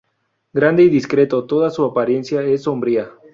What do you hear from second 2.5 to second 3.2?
sombría.